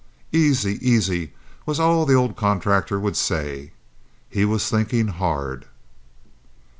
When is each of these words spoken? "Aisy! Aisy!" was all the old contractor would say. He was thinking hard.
"Aisy! 0.33 0.79
Aisy!" 0.81 1.31
was 1.67 1.79
all 1.79 2.07
the 2.07 2.15
old 2.15 2.35
contractor 2.35 2.99
would 2.99 3.15
say. 3.15 3.71
He 4.31 4.45
was 4.45 4.67
thinking 4.67 5.09
hard. 5.09 5.67